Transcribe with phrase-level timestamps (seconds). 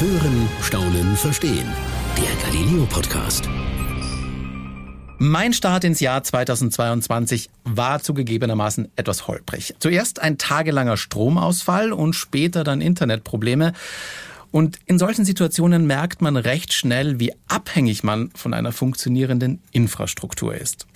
[0.00, 1.68] Hören, Staunen, Verstehen.
[2.16, 3.46] Der Galileo Podcast.
[5.18, 9.74] Mein Start ins Jahr 2022 war zugegebenermaßen etwas holprig.
[9.78, 13.74] Zuerst ein tagelanger Stromausfall und später dann Internetprobleme.
[14.50, 20.54] Und in solchen Situationen merkt man recht schnell, wie abhängig man von einer funktionierenden Infrastruktur
[20.54, 20.86] ist.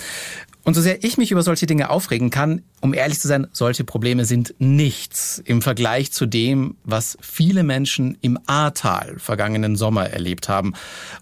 [0.64, 3.84] Und so sehr ich mich über solche Dinge aufregen kann, um ehrlich zu sein, solche
[3.84, 10.48] Probleme sind nichts im Vergleich zu dem, was viele Menschen im Ahrtal vergangenen Sommer erlebt
[10.48, 10.72] haben.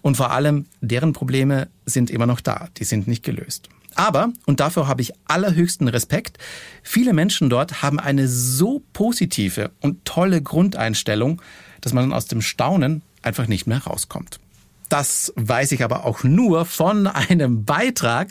[0.01, 3.67] Und vor allem, deren Probleme sind immer noch da, die sind nicht gelöst.
[3.95, 6.37] Aber, und dafür habe ich allerhöchsten Respekt,
[6.81, 11.41] viele Menschen dort haben eine so positive und tolle Grundeinstellung,
[11.81, 14.39] dass man aus dem Staunen einfach nicht mehr rauskommt.
[14.93, 18.27] Das weiß ich aber auch nur von einem Beitrag,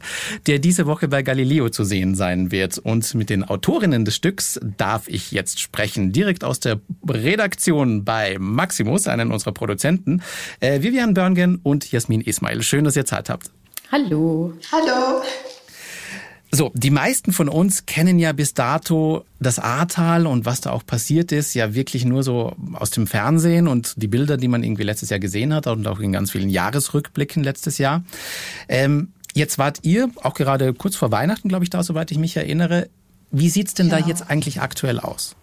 [0.47, 2.79] der diese Woche bei Galileo zu sehen sein wird.
[2.79, 8.37] Und mit den Autorinnen des Stücks darf ich jetzt sprechen, direkt aus der Redaktion bei
[8.39, 10.23] Maximus, einen unserer Produzenten,
[10.61, 12.63] äh, Vivian Börngen und Jasmin Ismail.
[12.63, 13.51] Schön, dass ihr Zeit habt.
[13.91, 14.53] Hallo.
[14.71, 15.21] Hallo.
[16.55, 20.85] So, die meisten von uns kennen ja bis dato das Ahrtal und was da auch
[20.85, 24.83] passiert ist, ja wirklich nur so aus dem Fernsehen und die Bilder, die man irgendwie
[24.83, 28.05] letztes Jahr gesehen hat und auch in ganz vielen Jahresrückblicken letztes Jahr.
[28.69, 32.37] Ähm, jetzt wart ihr auch gerade kurz vor Weihnachten, glaube ich, da, soweit ich mich
[32.37, 32.89] erinnere.
[33.31, 34.01] Wie sieht's denn ja.
[34.01, 35.37] da jetzt eigentlich aktuell aus?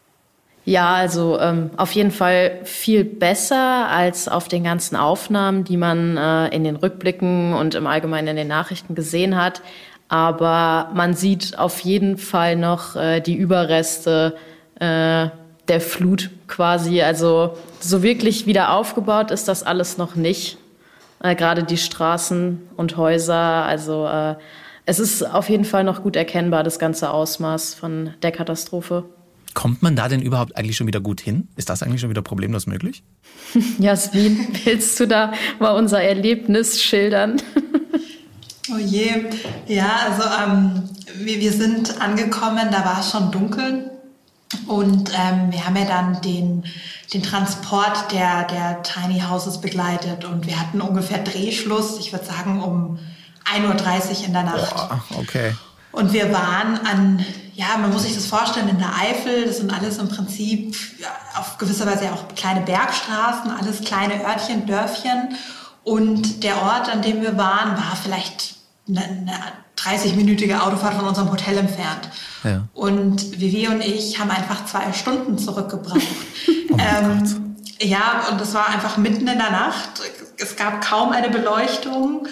[0.65, 6.17] Ja, also ähm, auf jeden Fall viel besser als auf den ganzen Aufnahmen, die man
[6.17, 9.63] äh, in den Rückblicken und im Allgemeinen in den Nachrichten gesehen hat.
[10.09, 14.35] Aber man sieht auf jeden Fall noch äh, die Überreste
[14.79, 15.29] äh,
[15.67, 17.01] der Flut quasi.
[17.01, 20.57] Also so wirklich wieder aufgebaut ist das alles noch nicht.
[21.21, 23.35] Äh, Gerade die Straßen und Häuser.
[23.35, 24.35] Also äh,
[24.85, 29.05] es ist auf jeden Fall noch gut erkennbar, das ganze Ausmaß von der Katastrophe.
[29.53, 31.47] Kommt man da denn überhaupt eigentlich schon wieder gut hin?
[31.55, 33.03] Ist das eigentlich schon wieder problemlos möglich?
[33.79, 37.41] Jasmin, willst du da mal unser Erlebnis schildern?
[38.71, 39.25] Oh je,
[39.67, 43.91] ja, also ähm, wir, wir sind angekommen, da war es schon dunkel
[44.67, 46.65] und ähm, wir haben ja dann den,
[47.13, 52.61] den Transport der, der Tiny Houses begleitet und wir hatten ungefähr Drehschluss, ich würde sagen
[52.61, 52.99] um
[53.51, 54.75] 1.30 Uhr in der Nacht.
[54.75, 55.55] Oh, okay.
[55.91, 59.73] Und wir waren an, ja, man muss sich das vorstellen, in der Eifel, das sind
[59.73, 65.35] alles im Prinzip ja, auf gewisser Weise auch kleine Bergstraßen, alles kleine Örtchen, Dörfchen.
[65.83, 68.58] Und der Ort, an dem wir waren, war vielleicht
[68.89, 69.31] eine
[69.77, 72.09] 30-minütige Autofahrt von unserem Hotel entfernt.
[72.43, 72.67] Ja.
[72.73, 75.99] Und Vivi und ich haben einfach zwei Stunden zurückgebraucht.
[76.69, 80.01] oh ähm, ja, und das war einfach mitten in der Nacht.
[80.37, 82.27] Es gab kaum eine Beleuchtung.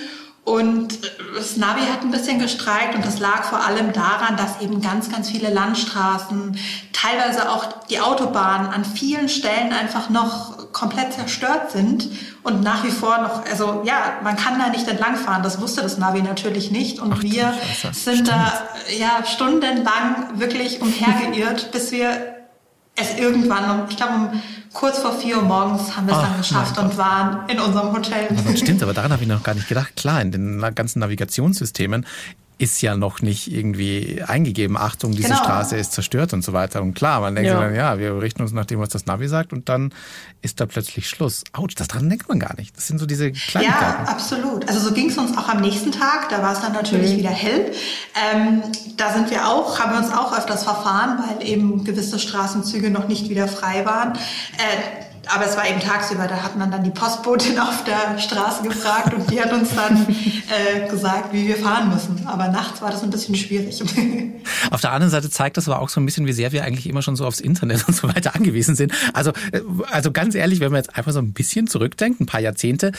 [0.47, 0.99] Und
[1.35, 5.11] das Navi hat ein bisschen gestreikt und das lag vor allem daran, dass eben ganz,
[5.11, 6.57] ganz viele Landstraßen,
[6.93, 12.07] teilweise auch die Autobahnen an vielen Stellen einfach noch komplett zerstört sind
[12.43, 15.43] und nach wie vor noch, also ja, man kann da nicht entlangfahren.
[15.43, 17.53] Das wusste das Navi natürlich nicht und Ach, wir
[17.91, 18.29] sind Stimmt.
[18.29, 18.53] da
[18.97, 22.36] ja stundenlang wirklich umhergeirrt, bis wir
[22.97, 24.41] es irgendwann, ich glaube um
[24.73, 28.27] kurz vor vier Uhr morgens haben wir es dann geschafft und waren in unserem Hotel.
[28.37, 29.95] Aber stimmt, aber daran habe ich noch gar nicht gedacht.
[29.95, 32.05] Klar, in den ganzen Navigationssystemen
[32.59, 35.43] ist ja noch nicht irgendwie eingegeben, Achtung, diese genau.
[35.43, 36.81] Straße ist zerstört und so weiter.
[36.81, 37.59] Und klar, man denkt ja.
[37.59, 39.93] dann, ja, wir richten uns nach dem, was das Navi sagt und dann
[40.41, 41.43] ist da plötzlich Schluss.
[41.53, 42.75] Autsch, das dran denkt man gar nicht.
[42.75, 44.05] Das sind so diese Kleinigkeiten.
[44.05, 44.67] Ja, absolut.
[44.67, 47.17] Also so ging es uns auch am nächsten Tag, da war es dann natürlich mhm.
[47.17, 47.71] wieder hell.
[48.33, 48.63] Ähm,
[48.97, 53.07] da sind wir auch, haben wir uns auch öfters verfahren, weil eben gewisse Straßenzüge noch
[53.07, 54.13] nicht wieder frei waren.
[54.13, 58.63] Äh, aber es war eben tagsüber, da hat man dann die Postbotin auf der Straße
[58.63, 62.25] gefragt und die hat uns dann äh, gesagt, wie wir fahren müssen.
[62.27, 63.81] Aber nachts war das ein bisschen schwierig.
[64.71, 66.87] Auf der anderen Seite zeigt das aber auch so ein bisschen, wie sehr wir eigentlich
[66.87, 68.93] immer schon so aufs Internet und so weiter angewiesen sind.
[69.13, 69.61] Also, äh,
[69.91, 72.91] also ganz ehrlich, wenn man jetzt einfach so ein bisschen zurückdenkt, ein paar Jahrzehnte,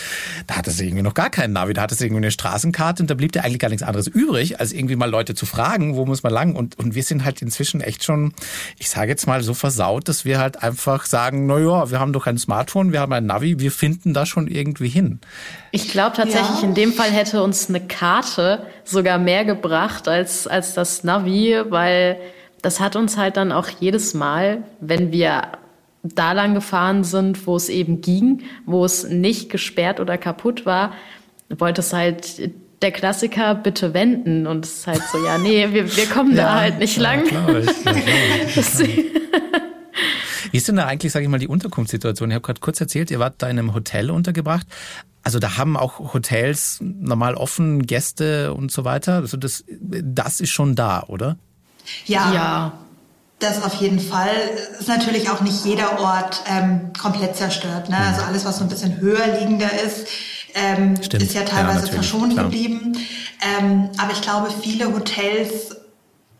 [0.46, 3.10] da hat es irgendwie noch gar keinen Navi, da hat es irgendwie eine Straßenkarte und
[3.10, 6.06] da blieb ja eigentlich gar nichts anderes übrig, als irgendwie mal Leute zu fragen, wo
[6.06, 6.56] muss man lang.
[6.56, 8.32] Und, und wir sind halt inzwischen echt schon,
[8.78, 12.12] ich sage jetzt mal so versaut, dass wir halt einfach sagen, na ja, wir haben
[12.12, 15.20] doch ein Smartphone, wir haben ein Navi, wir finden da schon irgendwie hin.
[15.70, 16.68] Ich glaube tatsächlich, ja.
[16.68, 22.18] in dem Fall hätte uns eine Karte sogar mehr gebracht als, als das Navi, weil
[22.62, 25.42] das hat uns halt dann auch jedes Mal, wenn wir
[26.02, 30.92] da lang gefahren sind, wo es eben ging, wo es nicht gesperrt oder kaputt war,
[31.48, 35.96] wollte es halt der Klassiker bitte wenden und es ist halt so, ja, nee, wir,
[35.96, 37.24] wir kommen ja, da halt nicht lang.
[37.26, 39.04] Ja, ich, ja,
[40.50, 42.30] Wie ist denn da eigentlich, sage ich mal, die Unterkunftssituation?
[42.30, 44.66] Ich habe gerade kurz erzählt, ihr wart da in einem Hotel untergebracht.
[45.22, 49.14] Also da haben auch Hotels normal offen, Gäste und so weiter.
[49.14, 51.36] Also das, das ist schon da, oder?
[52.06, 52.32] Ja.
[52.32, 52.72] Ja.
[53.40, 54.34] Das auf jeden Fall.
[54.80, 57.88] Ist natürlich auch nicht jeder Ort ähm, komplett zerstört.
[57.88, 57.96] Ne?
[57.96, 60.08] Also alles, was so ein bisschen höher liegender ist,
[60.54, 62.46] ähm, ist ja teilweise ja, verschont klar.
[62.46, 62.96] geblieben.
[63.60, 65.76] Ähm, aber ich glaube, viele Hotels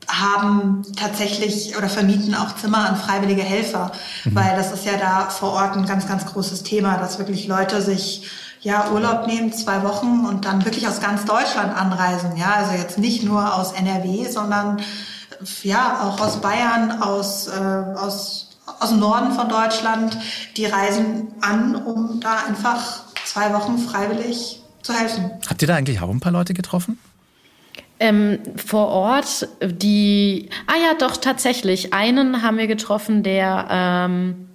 [0.09, 3.93] haben tatsächlich oder vermieten auch Zimmer an freiwillige Helfer,
[4.25, 4.35] mhm.
[4.35, 7.83] weil das ist ja da vor Ort ein ganz, ganz großes Thema, dass wirklich Leute
[7.83, 8.29] sich
[8.61, 12.37] ja Urlaub nehmen, zwei Wochen und dann wirklich aus ganz Deutschland anreisen.
[12.37, 14.81] Ja, also jetzt nicht nur aus NRW, sondern
[15.63, 20.19] ja auch aus Bayern, aus, äh, aus, aus dem Norden von Deutschland.
[20.57, 25.31] Die reisen an, um da einfach zwei Wochen freiwillig zu helfen.
[25.49, 26.99] Habt ihr da eigentlich auch ein paar Leute getroffen?
[28.01, 31.93] Ähm, vor Ort, die, ah ja, doch, tatsächlich.
[31.93, 34.49] Einen haben wir getroffen, der, ähm,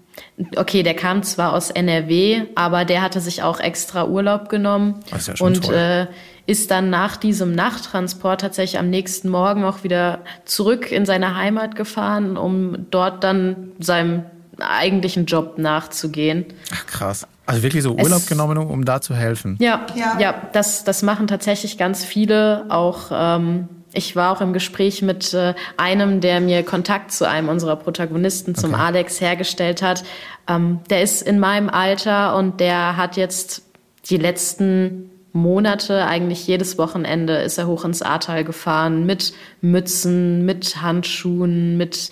[0.55, 5.01] okay, der kam zwar aus NRW, aber der hatte sich auch extra Urlaub genommen.
[5.09, 5.69] Das ist ja und.
[5.69, 6.07] Äh,
[6.45, 11.75] ist dann nach diesem Nachttransport tatsächlich am nächsten Morgen auch wieder zurück in seine Heimat
[11.75, 14.25] gefahren, um dort dann seinem
[14.59, 16.45] eigentlichen Job nachzugehen.
[16.71, 17.27] Ach krass.
[17.45, 19.57] Also wirklich so Urlaub es, genommen, um da zu helfen.
[19.59, 22.65] Ja, ja, ja, das, das machen tatsächlich ganz viele.
[22.69, 27.49] Auch ähm, ich war auch im Gespräch mit äh, einem, der mir Kontakt zu einem
[27.49, 28.83] unserer Protagonisten, zum okay.
[28.83, 30.03] Alex, hergestellt hat.
[30.47, 33.63] Ähm, der ist in meinem Alter und der hat jetzt
[34.09, 40.81] die letzten Monate, eigentlich jedes Wochenende ist er hoch ins Ahrtal gefahren mit Mützen, mit
[40.81, 42.11] Handschuhen, mit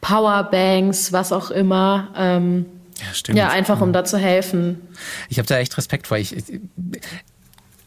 [0.00, 2.08] Powerbanks, was auch immer.
[2.16, 2.66] Ähm,
[3.00, 3.38] ja, stimmt.
[3.38, 4.80] Ja, einfach um da zu helfen.
[5.28, 6.18] Ich habe da echt Respekt vor.
[6.18, 6.34] Ich,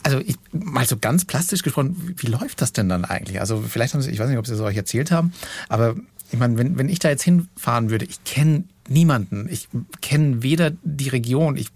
[0.03, 3.39] also ich, mal so ganz plastisch gesprochen, wie läuft das denn dann eigentlich?
[3.39, 5.33] Also vielleicht haben Sie, ich weiß nicht, ob Sie es euch erzählt haben,
[5.69, 5.95] aber
[6.31, 9.47] ich meine, wenn, wenn ich da jetzt hinfahren würde, ich kenne niemanden.
[9.49, 9.69] Ich
[10.01, 11.69] kenne weder die Region, ich,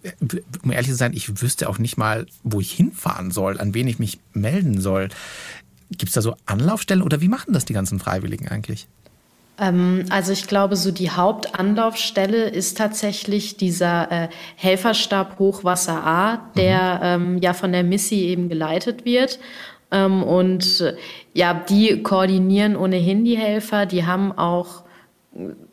[0.63, 3.88] um ehrlich zu sein, ich wüsste auch nicht mal, wo ich hinfahren soll, an wen
[3.88, 5.10] ich mich melden soll.
[5.89, 8.88] Gibt es da so Anlaufstellen oder wie machen das die ganzen Freiwilligen eigentlich?
[9.59, 17.18] Ähm, also ich glaube, so die Hauptanlaufstelle ist tatsächlich dieser äh, Helferstab Hochwasser A, der
[17.18, 17.25] mhm.
[17.33, 19.39] ähm, ja von der Missi eben geleitet wird.
[19.92, 20.95] Ähm, und äh,
[21.33, 23.86] ja, die koordinieren ohnehin die Helfer.
[23.86, 24.83] Die haben auch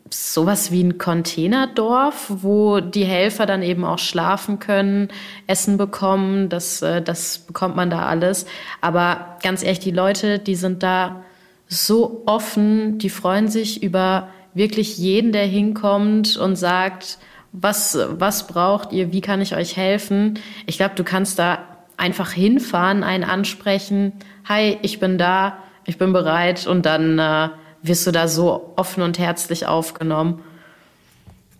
[0.09, 5.09] sowas wie ein Containerdorf, wo die Helfer dann eben auch schlafen können,
[5.47, 6.49] Essen bekommen.
[6.49, 8.45] Das, äh, das bekommt man da alles.
[8.81, 11.23] Aber ganz ehrlich, die Leute, die sind da
[11.67, 17.17] so offen, die freuen sich über wirklich jeden, der hinkommt und sagt,
[17.51, 20.39] was, was braucht ihr, wie kann ich euch helfen?
[20.65, 21.59] Ich glaube, du kannst da
[21.97, 24.13] einfach hinfahren, einen ansprechen,
[24.47, 27.49] hi, ich bin da, ich bin bereit und dann äh,
[27.81, 30.41] wirst du da so offen und herzlich aufgenommen.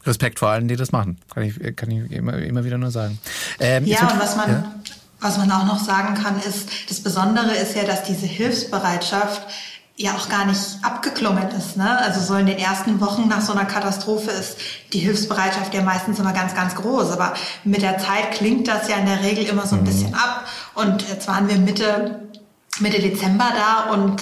[0.06, 3.20] Respekt vor allen, die das machen, kann ich, kann ich immer, immer wieder nur sagen.
[3.60, 4.76] Ähm, ja, und was man, ja?
[5.20, 9.42] was man auch noch sagen kann, ist, das Besondere ist ja, dass diese Hilfsbereitschaft
[9.98, 11.78] ja auch gar nicht abgeklungen ist.
[11.78, 11.98] Ne?
[12.00, 14.58] Also so in den ersten Wochen nach so einer Katastrophe ist
[14.92, 17.12] die Hilfsbereitschaft ja meistens immer ganz, ganz groß.
[17.12, 17.34] Aber
[17.64, 19.86] mit der Zeit klingt das ja in der Regel immer so ein mhm.
[19.86, 20.46] bisschen ab.
[20.74, 22.28] Und jetzt waren wir Mitte,
[22.80, 24.22] Mitte Dezember da und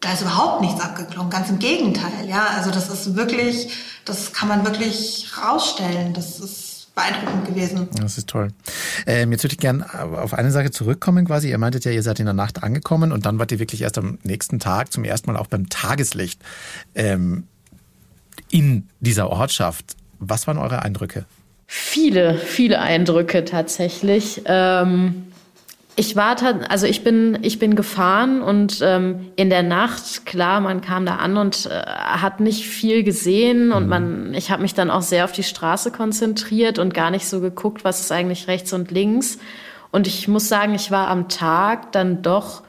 [0.00, 1.30] da ist überhaupt nichts abgeklungen.
[1.30, 2.28] Ganz im Gegenteil.
[2.28, 3.70] Ja, also das ist wirklich,
[4.04, 6.14] das kann man wirklich rausstellen.
[6.14, 6.67] Das ist
[6.98, 7.88] beeindruckend gewesen.
[8.00, 8.48] Das ist toll.
[9.06, 11.50] Ähm, jetzt würde ich gerne auf eine Sache zurückkommen quasi.
[11.50, 13.98] Ihr meintet ja, ihr seid in der Nacht angekommen und dann wart ihr wirklich erst
[13.98, 16.40] am nächsten Tag zum ersten Mal auch beim Tageslicht
[16.94, 17.44] ähm,
[18.50, 19.96] in dieser Ortschaft.
[20.18, 21.24] Was waren eure Eindrücke?
[21.66, 24.42] Viele, viele Eindrücke tatsächlich.
[24.46, 25.24] Ähm
[25.98, 26.36] ich war
[26.68, 31.16] also ich bin ich bin gefahren und ähm, in der Nacht klar man kam da
[31.16, 33.88] an und äh, hat nicht viel gesehen und mhm.
[33.88, 37.40] man ich habe mich dann auch sehr auf die Straße konzentriert und gar nicht so
[37.40, 39.38] geguckt was ist eigentlich rechts und links
[39.90, 42.62] und ich muss sagen ich war am Tag dann doch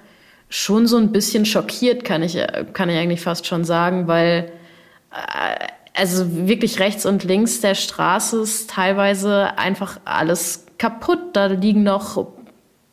[0.50, 2.36] schon so ein bisschen schockiert kann ich
[2.74, 4.52] kann ich eigentlich fast schon sagen weil
[5.12, 11.84] äh, also wirklich rechts und links der Straße ist teilweise einfach alles kaputt da liegen
[11.84, 12.39] noch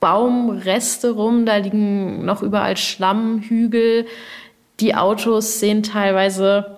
[0.00, 4.06] Baumreste rum, da liegen noch überall Schlammhügel.
[4.80, 6.76] Die Autos sehen teilweise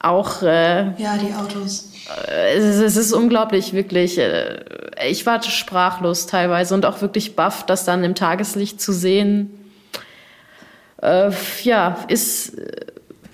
[0.00, 0.42] auch.
[0.42, 1.92] Äh, ja, die Autos.
[2.28, 4.18] Äh, es, ist unglaublich, wirklich.
[4.18, 4.64] Äh,
[5.08, 9.50] ich war sprachlos teilweise und auch wirklich baff, das dann im Tageslicht zu sehen.
[11.00, 11.30] Äh,
[11.62, 12.56] ja, ist.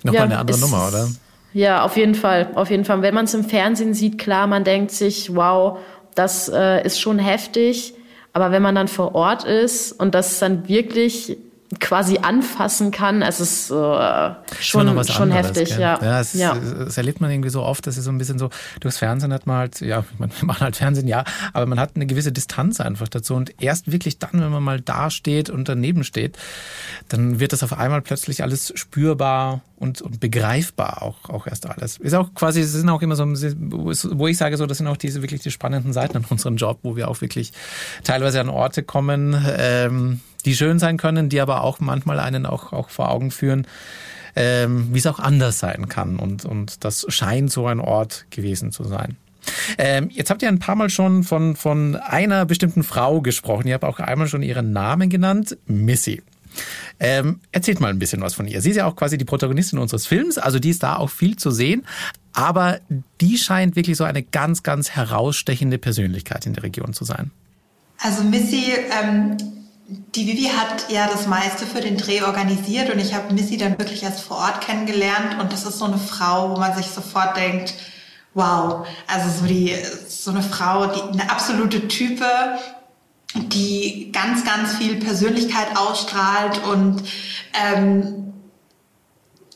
[0.03, 1.09] Nochmal ja, eine andere ist, Nummer, oder?
[1.53, 2.49] Ja, auf jeden Fall.
[2.55, 3.01] Auf jeden Fall.
[3.01, 5.79] Wenn man es im Fernsehen sieht, klar, man denkt sich, wow,
[6.15, 7.95] das äh, ist schon heftig.
[8.39, 11.37] Aber wenn man dann vor Ort ist und das dann wirklich
[11.79, 13.21] quasi anfassen kann.
[13.21, 15.81] Es ist äh, schon, schon anderes, heftig, gell?
[15.81, 15.99] ja.
[16.01, 16.55] Ja, es, ja.
[16.55, 18.49] das erlebt man irgendwie so oft, dass es so ein bisschen so,
[18.79, 21.23] durchs Fernsehen hat man halt, ja, man macht halt Fernsehen, ja,
[21.53, 23.35] aber man hat eine gewisse Distanz einfach dazu.
[23.35, 26.37] Und erst wirklich dann, wenn man mal da steht und daneben steht,
[27.07, 31.97] dann wird das auf einmal plötzlich alles spürbar und, und begreifbar auch, auch erst alles.
[31.97, 34.97] Ist auch quasi, es sind auch immer so, wo ich sage so, das sind auch
[34.97, 37.53] diese wirklich die spannenden Seiten an unserem Job, wo wir auch wirklich
[38.03, 42.73] teilweise an Orte kommen, ähm, die schön sein können, die aber auch manchmal einen auch,
[42.73, 43.67] auch vor Augen führen,
[44.35, 46.17] ähm, wie es auch anders sein kann.
[46.17, 49.17] Und, und das scheint so ein Ort gewesen zu sein.
[49.77, 53.67] Ähm, jetzt habt ihr ein paar Mal schon von, von einer bestimmten Frau gesprochen.
[53.67, 56.21] Ihr habt auch einmal schon ihren Namen genannt, Missy.
[56.99, 58.61] Ähm, erzählt mal ein bisschen was von ihr.
[58.61, 61.37] Sie ist ja auch quasi die Protagonistin unseres Films, also die ist da auch viel
[61.37, 61.85] zu sehen,
[62.33, 62.79] aber
[63.21, 67.31] die scheint wirklich so eine ganz, ganz herausstechende Persönlichkeit in der Region zu sein.
[67.99, 69.37] Also Missy ähm,
[69.89, 73.77] die Vivi hat ja das meiste für den Dreh organisiert und ich habe Missy dann
[73.79, 77.35] wirklich erst vor Ort kennengelernt und das ist so eine Frau, wo man sich sofort
[77.35, 77.73] denkt,
[78.35, 79.75] wow, also so die
[80.07, 82.25] so eine Frau, die eine absolute Type,
[83.35, 87.03] die ganz ganz viel Persönlichkeit ausstrahlt und
[87.53, 88.33] ähm,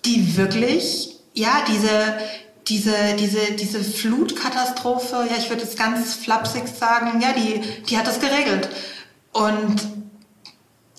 [0.05, 2.17] die wirklich ja diese
[2.67, 8.07] diese, diese, diese Flutkatastrophe, ja, ich würde es ganz flapsig sagen, ja, die, die hat
[8.07, 8.69] das geregelt.
[9.33, 10.02] Und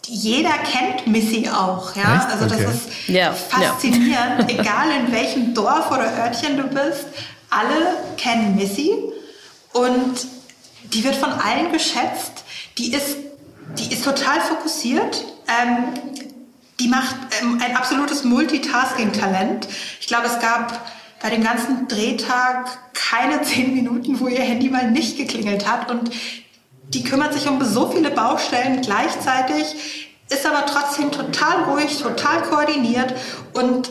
[0.07, 2.17] jeder kennt Missy auch, ja.
[2.17, 2.31] Echt?
[2.31, 2.71] Also das okay.
[2.71, 3.33] ist ja.
[3.33, 4.59] faszinierend, ja.
[4.59, 7.07] egal in welchem Dorf oder Örtchen du bist,
[7.51, 8.93] alle kennen Missy
[9.73, 10.27] und
[10.93, 12.45] die wird von allen geschätzt.
[12.79, 13.17] Die ist,
[13.79, 15.25] die ist total fokussiert.
[15.49, 15.95] Ähm,
[16.81, 19.69] die macht ähm, ein absolutes Multitasking-Talent.
[20.01, 20.81] Ich glaube, es gab
[21.23, 25.91] bei dem ganzen Drehtag keine zehn Minuten, wo ihr Handy mal nicht geklingelt hat.
[25.91, 26.11] Und
[26.89, 33.15] die kümmert sich um so viele Baustellen gleichzeitig, ist aber trotzdem total ruhig, total koordiniert
[33.55, 33.91] und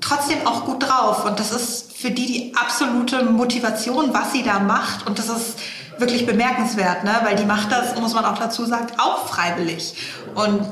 [0.00, 1.24] trotzdem auch gut drauf.
[1.24, 5.06] Und das ist für die die absolute Motivation, was sie da macht.
[5.06, 5.58] Und das ist
[5.98, 7.12] wirklich bemerkenswert, ne?
[7.24, 9.94] weil die macht das, muss man auch dazu sagen, auch freiwillig.
[10.34, 10.68] Und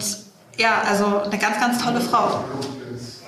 [0.57, 2.45] ja, also eine ganz, ganz tolle Frau.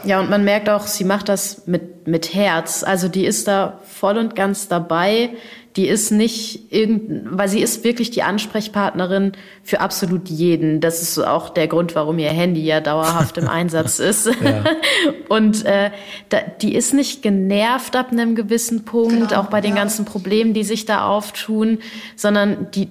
[0.03, 2.83] Ja, und man merkt auch, sie macht das mit, mit Herz.
[2.83, 5.31] Also die ist da voll und ganz dabei
[5.77, 10.81] die ist nicht irgend, weil sie ist wirklich die Ansprechpartnerin für absolut jeden.
[10.81, 14.27] Das ist auch der Grund, warum ihr Handy ja dauerhaft im Einsatz ist.
[14.27, 14.65] Ja.
[15.29, 15.91] Und äh,
[16.29, 19.77] da, die ist nicht genervt ab einem gewissen Punkt, genau, auch bei den ja.
[19.77, 21.79] ganzen Problemen, die sich da auftun,
[22.17, 22.89] sondern die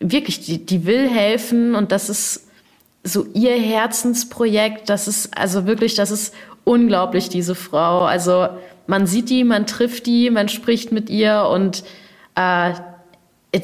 [0.00, 2.46] wirklich, die, die will helfen und das ist
[3.04, 4.88] so ihr Herzensprojekt.
[4.88, 8.00] Das ist also wirklich, das ist unglaublich, diese Frau.
[8.00, 8.48] Also
[8.86, 11.84] man sieht die, man trifft die, man spricht mit ihr und
[12.36, 12.74] äh,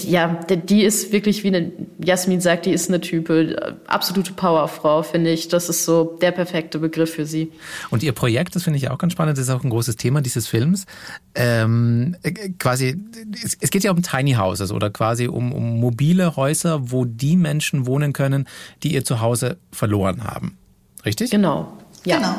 [0.00, 5.30] ja, die ist wirklich, wie eine, Jasmin sagt, die ist eine Type, absolute Powerfrau, finde
[5.30, 5.48] ich.
[5.48, 7.52] Das ist so der perfekte Begriff für sie.
[7.90, 10.22] Und ihr Projekt, das finde ich auch ganz spannend, das ist auch ein großes Thema
[10.22, 10.86] dieses Films.
[11.34, 12.96] Ähm, äh, quasi,
[13.42, 17.36] es, es, geht ja um Tiny Houses oder quasi um, um mobile Häuser, wo die
[17.36, 18.48] Menschen wohnen können,
[18.82, 20.56] die ihr Zuhause verloren haben.
[21.04, 21.30] Richtig?
[21.30, 21.76] Genau.
[22.04, 22.16] Ja.
[22.16, 22.34] Genau.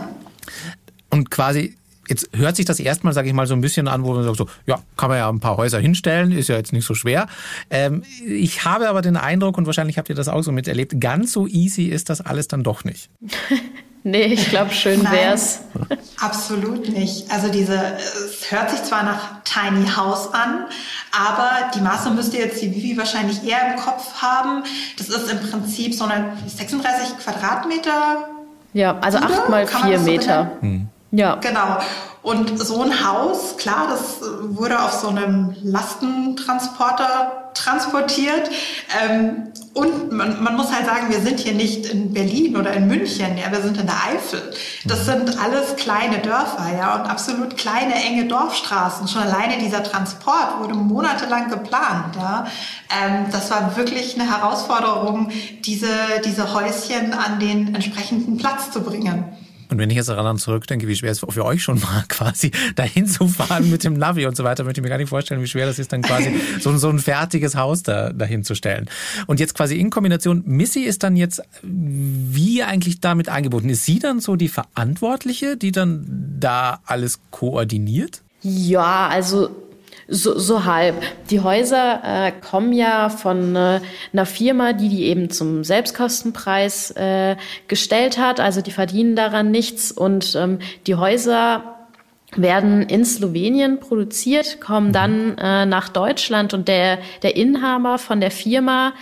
[1.09, 1.75] Und quasi
[2.07, 4.37] Jetzt hört sich das erstmal, sage ich mal, so ein bisschen an, wo man sagt,
[4.37, 7.27] so, ja, kann man ja ein paar Häuser hinstellen, ist ja jetzt nicht so schwer.
[7.69, 11.31] Ähm, ich habe aber den Eindruck, und wahrscheinlich habt ihr das auch so miterlebt, ganz
[11.31, 13.09] so easy ist das alles dann doch nicht.
[14.03, 15.61] nee, ich glaube, schön wär's.
[15.73, 17.31] Nein, absolut nicht.
[17.31, 20.65] Also diese, es hört sich zwar nach Tiny House an,
[21.11, 24.63] aber die Maße müsst ihr jetzt die Vivi wahrscheinlich eher im Kopf haben.
[24.97, 28.27] Das ist im Prinzip so eine 36 Quadratmeter.
[28.73, 30.51] Ja, also acht mal vier Meter.
[30.61, 30.67] So
[31.13, 31.35] ja.
[31.35, 31.77] Genau.
[32.23, 38.49] Und so ein Haus, klar, das wurde auf so einem Lastentransporter transportiert.
[39.03, 42.87] Ähm, und man, man muss halt sagen, wir sind hier nicht in Berlin oder in
[42.87, 44.53] München, ja, wir sind in der Eifel.
[44.85, 45.03] Das mhm.
[45.03, 49.07] sind alles kleine Dörfer, ja, und absolut kleine, enge Dorfstraßen.
[49.07, 52.47] Schon alleine dieser Transport wurde monatelang geplant, ja.
[52.89, 55.29] Ähm, das war wirklich eine Herausforderung,
[55.65, 55.87] diese,
[56.25, 59.42] diese Häuschen an den entsprechenden Platz zu bringen.
[59.73, 63.07] Und wenn ich jetzt daran zurückdenke, wie schwer es für euch schon war, quasi dahin
[63.07, 65.47] zu fahren mit dem Navi und so weiter, möchte ich mir gar nicht vorstellen, wie
[65.47, 68.87] schwer das ist, dann quasi so, so ein fertiges Haus da, dahin zu stellen.
[69.25, 73.69] Und jetzt quasi in Kombination, Missy ist dann jetzt wie eigentlich damit eingebunden?
[73.69, 76.05] Ist sie dann so die Verantwortliche, die dann
[76.39, 78.21] da alles koordiniert?
[78.43, 79.49] Ja, also
[80.07, 80.95] so, so halb.
[81.29, 83.79] Die Häuser äh, kommen ja von äh,
[84.11, 87.35] einer Firma, die die eben zum Selbstkostenpreis äh,
[87.67, 88.39] gestellt hat.
[88.39, 89.91] Also die verdienen daran nichts.
[89.91, 91.63] Und ähm, die Häuser
[92.35, 98.31] werden in Slowenien produziert, kommen dann äh, nach Deutschland und der, der Inhaber von der
[98.31, 98.93] Firma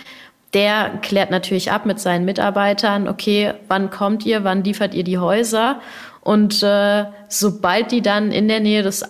[0.54, 5.18] der klärt natürlich ab mit seinen Mitarbeitern, okay, wann kommt ihr, wann liefert ihr die
[5.18, 5.80] Häuser?
[6.20, 9.02] Und äh, sobald die dann in der Nähe des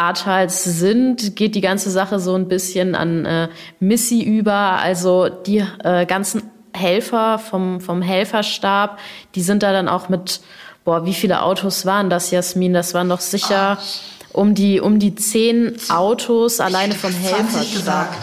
[0.00, 3.48] Ahrtals sind, geht die ganze Sache so ein bisschen an äh,
[3.80, 4.54] Missy über.
[4.54, 6.42] Also die äh, ganzen
[6.72, 8.98] Helfer vom, vom Helferstab,
[9.34, 10.40] die sind da dann auch mit,
[10.84, 12.72] boah, wie viele Autos waren das, Jasmin?
[12.72, 13.78] Das waren doch sicher
[14.32, 18.16] um die, um die zehn Autos alleine vom Helferstab.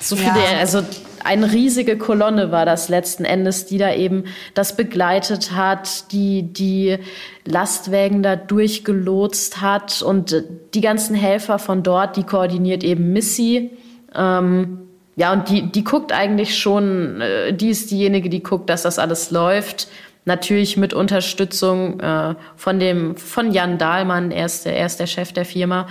[0.00, 0.58] So viele, ja.
[0.58, 0.82] also
[1.24, 6.98] eine riesige Kolonne war das letzten Endes, die da eben das begleitet hat, die die
[7.46, 13.70] Lastwägen da durchgelotst hat und die ganzen Helfer von dort, die koordiniert eben Missy.
[14.14, 14.78] Ähm,
[15.16, 18.98] ja, und die, die guckt eigentlich schon, äh, die ist diejenige, die guckt, dass das
[18.98, 19.88] alles läuft.
[20.26, 25.06] Natürlich mit Unterstützung äh, von dem, von Jan Dahlmann, er ist der, er ist der
[25.06, 25.86] Chef der Firma.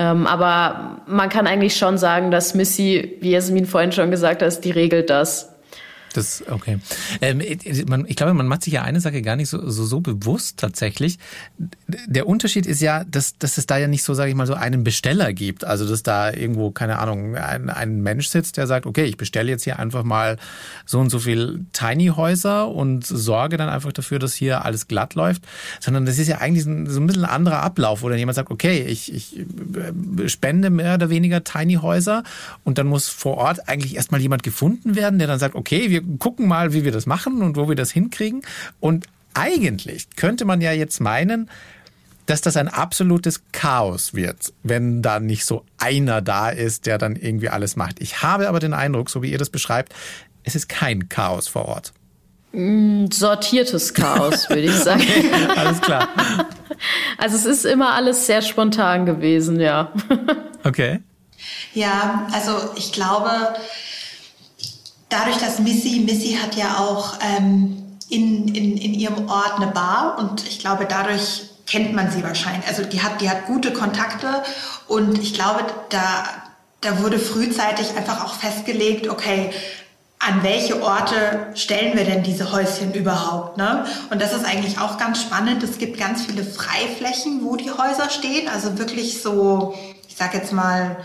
[0.00, 4.64] Ähm, aber man kann eigentlich schon sagen, dass Missy, wie Jasmin vorhin schon gesagt hat,
[4.64, 5.54] die regelt das.
[6.12, 6.80] Das, okay.
[7.20, 10.58] Ähm, ich glaube, man macht sich ja eine Sache gar nicht so, so, so bewusst
[10.58, 11.18] tatsächlich.
[11.86, 14.54] Der Unterschied ist ja, dass, dass es da ja nicht so, sage ich mal, so
[14.54, 15.64] einen Besteller gibt.
[15.64, 19.50] Also, dass da irgendwo, keine Ahnung, ein, ein Mensch sitzt, der sagt, okay, ich bestelle
[19.50, 20.36] jetzt hier einfach mal
[20.84, 25.42] so und so viel Tiny-Häuser und sorge dann einfach dafür, dass hier alles glatt läuft.
[25.78, 28.50] Sondern das ist ja eigentlich so ein bisschen ein anderer Ablauf, wo dann jemand sagt,
[28.50, 32.24] okay, ich, ich äh, spende mehr oder weniger Tiny-Häuser
[32.64, 35.99] und dann muss vor Ort eigentlich erstmal jemand gefunden werden, der dann sagt, okay, wir
[36.04, 38.42] wir gucken mal, wie wir das machen und wo wir das hinkriegen.
[38.80, 41.50] Und eigentlich könnte man ja jetzt meinen,
[42.26, 47.16] dass das ein absolutes Chaos wird, wenn da nicht so einer da ist, der dann
[47.16, 48.00] irgendwie alles macht.
[48.00, 49.92] Ich habe aber den Eindruck, so wie ihr das beschreibt,
[50.44, 51.92] es ist kein Chaos vor Ort.
[52.52, 55.02] Mm, sortiertes Chaos, würde ich sagen.
[55.08, 56.08] Okay, alles klar.
[57.18, 59.92] Also es ist immer alles sehr spontan gewesen, ja.
[60.64, 61.00] Okay.
[61.74, 63.30] Ja, also ich glaube,
[65.10, 70.16] dadurch, dass Missy, Missy hat ja auch ähm, in, in, in ihrem Ort eine Bar
[70.18, 72.66] und ich glaube, dadurch kennt man sie wahrscheinlich.
[72.66, 74.42] Also die hat, die hat gute Kontakte
[74.88, 76.24] und ich glaube, da,
[76.80, 79.50] da wurde frühzeitig einfach auch festgelegt, okay,
[80.18, 83.56] an welche Orte stellen wir denn diese Häuschen überhaupt?
[83.56, 83.86] Ne?
[84.10, 85.62] Und das ist eigentlich auch ganz spannend.
[85.62, 88.46] Es gibt ganz viele Freiflächen, wo die Häuser stehen.
[88.48, 89.74] Also wirklich so,
[90.08, 90.98] ich sag jetzt mal,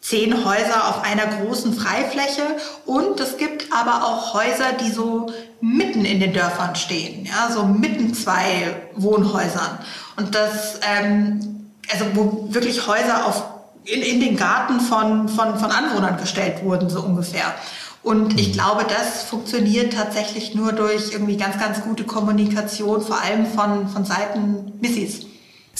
[0.00, 2.42] zehn Häuser auf einer großen Freifläche
[2.86, 7.64] und es gibt aber auch Häuser, die so mitten in den Dörfern stehen, ja, so
[7.64, 9.78] mitten zwei Wohnhäusern
[10.16, 13.44] und das, ähm, also wo wirklich Häuser auf
[13.84, 17.54] in, in den Garten von, von, von Anwohnern gestellt wurden, so ungefähr.
[18.02, 18.52] Und ich mhm.
[18.52, 24.04] glaube, das funktioniert tatsächlich nur durch irgendwie ganz, ganz gute Kommunikation, vor allem von, von
[24.04, 25.26] Seiten Missys.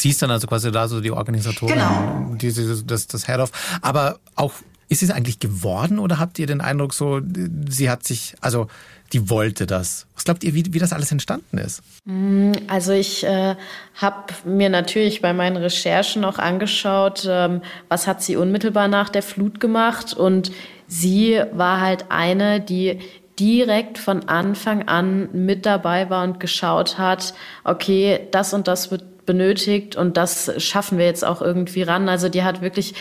[0.00, 2.34] Sie ist dann also quasi da so die Organisatorin, genau.
[2.40, 2.52] die,
[2.86, 3.52] das, das Head of.
[3.82, 4.54] Aber auch,
[4.88, 7.20] ist es eigentlich geworden oder habt ihr den Eindruck so,
[7.68, 8.66] sie hat sich, also
[9.12, 10.06] die wollte das?
[10.14, 11.82] Was glaubt ihr, wie, wie das alles entstanden ist?
[12.06, 13.56] Mm, also ich äh,
[13.96, 19.22] habe mir natürlich bei meinen Recherchen auch angeschaut, ähm, was hat sie unmittelbar nach der
[19.22, 20.50] Flut gemacht und
[20.88, 23.00] sie war halt eine, die
[23.38, 27.34] direkt von Anfang an mit dabei war und geschaut hat,
[27.64, 32.08] okay, das und das wird benötigt und das schaffen wir jetzt auch irgendwie ran.
[32.08, 32.94] Also die hat wirklich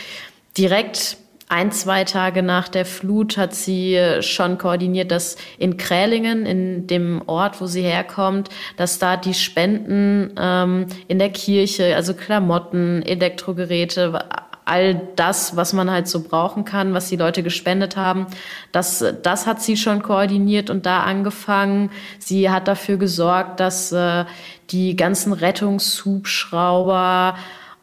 [0.56, 1.16] direkt
[1.50, 7.22] ein, zwei Tage nach der Flut hat sie schon koordiniert, dass in Krälingen, in dem
[7.26, 14.16] Ort, wo sie herkommt, dass da die Spenden ähm, in der Kirche, also Klamotten, Elektrogeräte,
[14.64, 18.26] all das, was man halt so brauchen kann, was die Leute gespendet haben,
[18.72, 21.90] das, das hat sie schon koordiniert und da angefangen.
[22.18, 24.24] Sie hat dafür gesorgt, dass äh,
[24.70, 27.34] die ganzen Rettungshubschrauber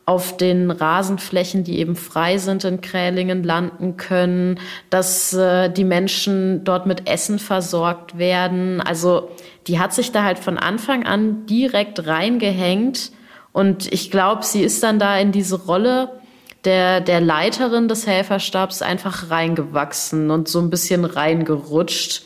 [0.08, 4.58] auf den Rasenflächen, die eben frei sind in Krälingen, landen können,
[4.90, 8.80] dass äh, die Menschen dort mit Essen versorgt werden.
[8.80, 9.30] Also
[9.68, 13.12] die hat sich da halt von Anfang an direkt reingehängt.
[13.52, 16.22] Und ich glaube, sie ist dann da in diese Rolle
[16.68, 22.24] der, der Leiterin des Helferstabs einfach reingewachsen und so ein bisschen reingerutscht.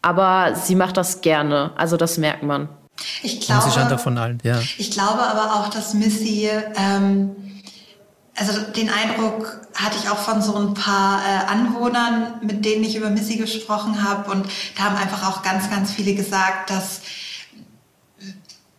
[0.00, 1.72] Aber sie macht das gerne.
[1.76, 2.70] Also das merkt man.
[3.22, 3.66] Ich glaube,
[4.18, 4.58] allen, ja.
[4.78, 7.36] ich glaube aber auch, dass Missy, ähm,
[8.34, 12.96] also den Eindruck hatte ich auch von so ein paar äh, Anwohnern, mit denen ich
[12.96, 14.30] über Missy gesprochen habe.
[14.30, 14.46] Und
[14.78, 17.02] da haben einfach auch ganz, ganz viele gesagt, dass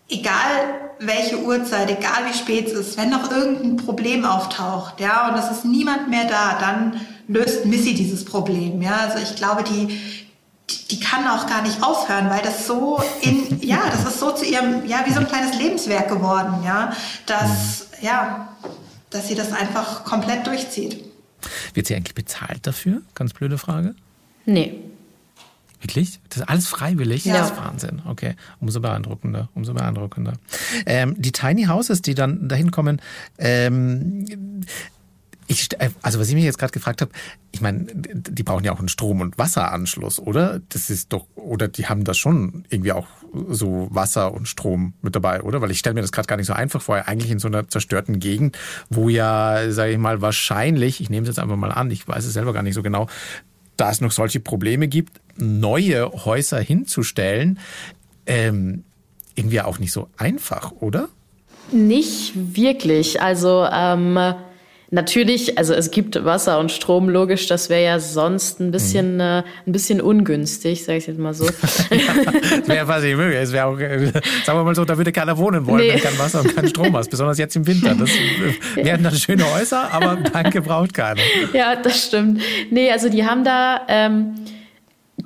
[0.09, 5.37] egal welche Uhrzeit, egal wie spät es ist, wenn noch irgendein Problem auftaucht, ja, und
[5.37, 8.97] es ist niemand mehr da, dann löst Missy dieses Problem, ja.
[8.97, 9.99] Also ich glaube, die,
[10.89, 14.45] die kann auch gar nicht aufhören, weil das so in, ja, das ist so zu
[14.45, 16.93] ihrem, ja, wie so ein kleines Lebenswerk geworden, ja,
[17.25, 18.49] dass, ja,
[19.09, 21.03] dass sie das einfach komplett durchzieht.
[21.73, 23.01] Wird sie eigentlich bezahlt dafür?
[23.13, 23.93] Ganz blöde Frage.
[24.45, 24.79] Nee.
[25.81, 26.19] Wirklich?
[26.29, 27.25] Das ist alles freiwillig?
[27.25, 27.37] Ja.
[27.37, 28.01] Das ist Wahnsinn.
[28.05, 28.35] Okay.
[28.59, 29.49] Umso beeindruckender.
[29.53, 30.33] Umso beeindruckender.
[30.85, 33.01] Ähm, die Tiny Houses, die dann dahin kommen,
[33.37, 34.25] ähm,
[35.47, 35.69] ich,
[36.01, 37.11] also was ich mich jetzt gerade gefragt habe,
[37.51, 40.59] ich meine, die brauchen ja auch einen Strom- und Wasseranschluss, oder?
[40.69, 43.07] Das ist doch, oder die haben das schon irgendwie auch
[43.49, 45.61] so Wasser und Strom mit dabei, oder?
[45.61, 47.67] Weil ich stelle mir das gerade gar nicht so einfach vor, eigentlich in so einer
[47.69, 48.57] zerstörten Gegend,
[48.89, 52.25] wo ja, sage ich mal, wahrscheinlich, ich nehme es jetzt einfach mal an, ich weiß
[52.25, 53.07] es selber gar nicht so genau,
[53.77, 57.59] da es noch solche Probleme gibt, neue Häuser hinzustellen,
[58.25, 58.83] ähm,
[59.35, 61.09] irgendwie auch nicht so einfach, oder?
[61.71, 63.21] Nicht wirklich.
[63.21, 64.17] Also ähm,
[64.89, 69.19] Natürlich, also es gibt Wasser und Strom, logisch, das wäre ja sonst ein bisschen, mhm.
[69.19, 71.45] äh, ein bisschen ungünstig, sage ich jetzt mal so.
[71.89, 71.89] das
[72.67, 73.37] wäre quasi möglich.
[73.41, 74.05] Es wäre auch, äh,
[74.45, 75.93] sagen wir mal so, da würde keiner wohnen wollen, nee.
[75.93, 77.95] wenn kein Wasser und kein Strom hast, besonders jetzt im Winter.
[77.95, 81.21] Das äh, wären dann schöne Häuser, aber danke braucht keiner.
[81.53, 82.41] Ja, das stimmt.
[82.69, 83.81] Nee, also die haben da.
[83.89, 84.35] Ähm,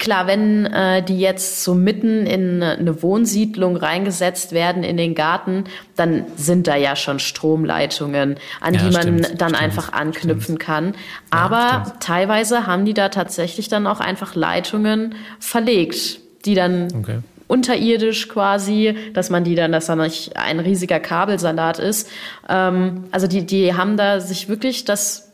[0.02, 5.66] Klar, wenn äh, die jetzt so mitten in eine Wohnsiedlung reingesetzt werden in den Garten,
[5.96, 10.56] dann sind da ja schon Stromleitungen, an ja, die man stimmt, dann stimmt, einfach anknüpfen
[10.56, 10.60] stimmt.
[10.60, 10.96] kann.
[11.30, 17.20] Aber ja, teilweise haben die da tatsächlich dann auch einfach Leitungen verlegt, die dann okay.
[17.48, 22.10] unterirdisch quasi, dass man die dann, dass da nicht ein riesiger Kabelsalat ist.
[22.50, 25.32] Ähm, also die, die haben da sich wirklich das,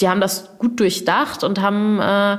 [0.00, 2.38] die haben das gut durchdacht und haben äh,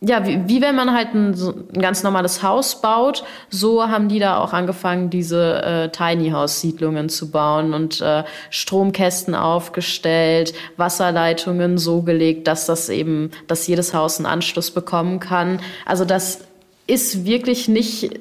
[0.00, 4.08] ja, wie, wie wenn man halt ein, so ein ganz normales Haus baut, so haben
[4.08, 10.54] die da auch angefangen, diese äh, Tiny House Siedlungen zu bauen und äh, Stromkästen aufgestellt,
[10.76, 15.60] Wasserleitungen so gelegt, dass das eben, dass jedes Haus einen Anschluss bekommen kann.
[15.84, 16.42] Also das
[16.86, 18.20] ist wirklich nicht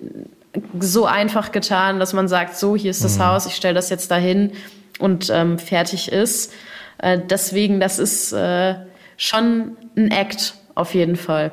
[0.80, 3.26] so einfach getan, dass man sagt, so hier ist das mhm.
[3.26, 4.54] Haus, ich stelle das jetzt dahin
[4.98, 6.52] und ähm, fertig ist.
[6.98, 8.74] Äh, deswegen, das ist äh,
[9.16, 11.52] schon ein Act auf jeden Fall.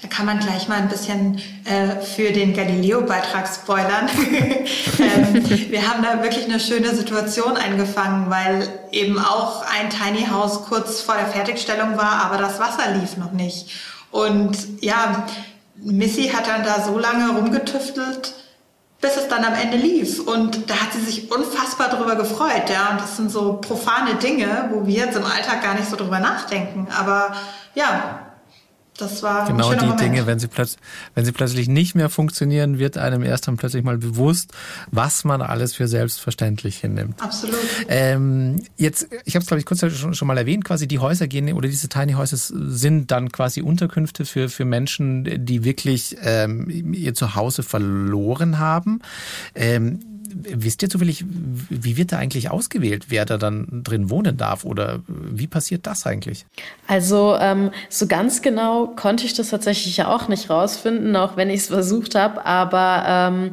[0.00, 4.08] Da kann man gleich mal ein bisschen äh, für den Galileo-Beitrag spoilern.
[5.00, 10.62] ähm, wir haben da wirklich eine schöne Situation eingefangen, weil eben auch ein Tiny House
[10.66, 13.70] kurz vor der Fertigstellung war, aber das Wasser lief noch nicht.
[14.12, 15.26] Und ja,
[15.82, 18.34] Missy hat dann da so lange rumgetüftelt,
[19.00, 20.20] bis es dann am Ende lief.
[20.20, 22.70] Und da hat sie sich unfassbar drüber gefreut.
[22.72, 25.96] Ja, und das sind so profane Dinge, wo wir jetzt im Alltag gar nicht so
[25.96, 26.86] drüber nachdenken.
[26.96, 27.34] Aber
[27.74, 28.27] ja,
[28.98, 30.00] das war genau die Moment.
[30.00, 30.80] Dinge, wenn sie, plötzlich,
[31.14, 34.52] wenn sie plötzlich nicht mehr funktionieren, wird einem erst dann plötzlich mal bewusst,
[34.90, 37.22] was man alles für selbstverständlich hinnimmt.
[37.22, 37.56] Absolut.
[37.88, 41.28] Ähm, jetzt, ich habe es glaube ich kurz schon, schon, mal erwähnt, quasi die Häuser
[41.28, 46.68] gehen oder diese Tiny Houses sind dann quasi Unterkünfte für für Menschen, die wirklich ähm,
[46.92, 49.00] ihr Zuhause verloren haben.
[49.54, 50.00] Ähm,
[50.34, 55.00] wisst ihr zufällig, wie wird da eigentlich ausgewählt, wer da dann drin wohnen darf oder
[55.06, 56.46] wie passiert das eigentlich?
[56.86, 61.50] Also ähm, so ganz genau konnte ich das tatsächlich ja auch nicht rausfinden, auch wenn
[61.50, 63.50] ich es versucht habe, aber ähm,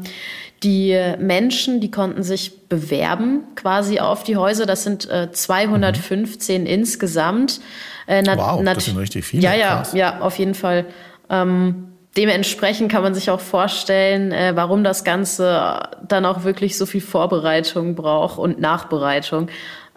[0.63, 4.65] die Menschen, die konnten sich bewerben quasi auf die Häuser.
[4.65, 6.67] Das sind äh, 215 mhm.
[6.67, 7.61] insgesamt.
[8.07, 9.43] Äh, wow, das sind richtig viele.
[9.43, 9.93] Ja, ja, Krass.
[9.93, 10.85] ja, auf jeden Fall.
[11.29, 16.85] Ähm, dementsprechend kann man sich auch vorstellen, äh, warum das Ganze dann auch wirklich so
[16.85, 19.49] viel Vorbereitung braucht und Nachbereitung.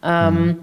[0.02, 0.56] Ähm, mhm.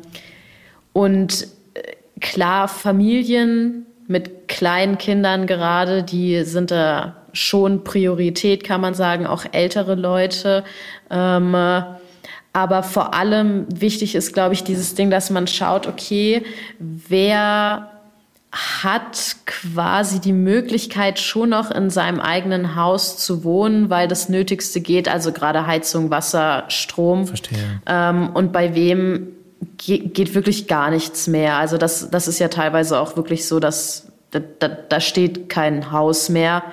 [0.94, 1.82] Und äh,
[2.20, 9.46] klar, Familien mit kleinen Kindern gerade, die sind da schon Priorität, kann man sagen, auch
[9.52, 10.64] ältere Leute.
[11.10, 11.56] Ähm,
[12.54, 16.44] aber vor allem wichtig ist, glaube ich, dieses Ding, dass man schaut, okay,
[16.80, 17.95] wer
[18.56, 24.80] hat quasi die Möglichkeit, schon noch in seinem eigenen Haus zu wohnen, weil das Nötigste
[24.80, 27.28] geht, also gerade Heizung, Wasser, Strom.
[27.28, 27.82] Verstehe.
[27.86, 29.28] Ähm, und bei wem
[29.78, 31.58] geht wirklich gar nichts mehr.
[31.58, 35.92] Also das, das ist ja teilweise auch wirklich so, dass da, da, da steht kein
[35.92, 36.64] Haus mehr.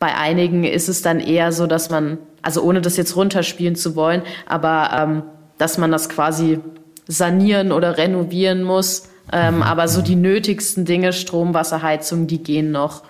[0.00, 3.94] Bei einigen ist es dann eher so, dass man, also ohne das jetzt runterspielen zu
[3.94, 5.22] wollen, aber ähm,
[5.58, 6.58] dass man das quasi
[7.06, 9.62] sanieren oder renovieren muss ähm, mhm.
[9.62, 13.02] Aber so die nötigsten Dinge, Strom, Wasser, Heizung, die gehen noch.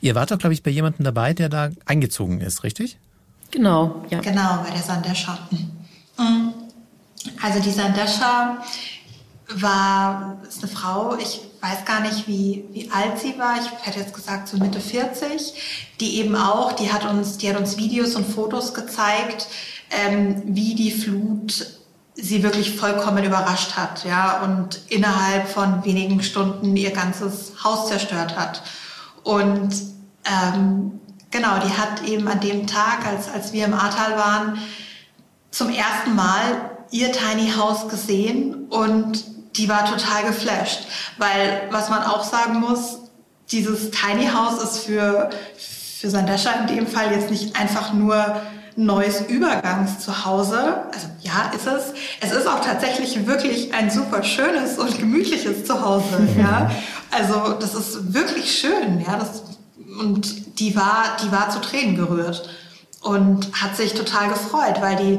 [0.00, 2.98] Ihr wart doch, glaube ich, bei jemandem dabei, der da eingezogen ist, richtig?
[3.50, 4.20] Genau, ja.
[4.20, 5.38] Genau, bei der Sandescha.
[6.18, 6.52] Mhm.
[7.40, 8.58] Also die Sandescha
[9.54, 13.56] war, ist eine Frau, ich weiß gar nicht, wie, wie alt sie war.
[13.60, 15.92] Ich hätte jetzt gesagt so Mitte 40.
[16.00, 19.46] Die eben auch, die hat uns, die hat uns Videos und Fotos gezeigt,
[19.90, 21.66] ähm, wie die Flut
[22.14, 28.36] sie wirklich vollkommen überrascht hat, ja, und innerhalb von wenigen Stunden ihr ganzes Haus zerstört
[28.36, 28.62] hat.
[29.22, 29.70] Und
[30.24, 34.58] ähm, genau, die hat eben an dem Tag, als, als wir im Ahrtal waren,
[35.50, 39.24] zum ersten Mal ihr Tiny House gesehen und
[39.56, 40.86] die war total geflasht,
[41.18, 42.98] weil was man auch sagen muss,
[43.50, 48.40] dieses Tiny House ist für, für Sandesha in dem Fall jetzt nicht einfach nur
[48.76, 50.84] neues Übergangszuhause.
[50.92, 51.94] Also ja, ist es.
[52.20, 56.28] Es ist auch tatsächlich wirklich ein super schönes und gemütliches Zuhause.
[56.38, 56.70] Ja,
[57.10, 59.00] also das ist wirklich schön.
[59.06, 59.42] Ja, das,
[60.00, 62.48] und die war, die war zu Tränen gerührt
[63.02, 65.18] und hat sich total gefreut, weil die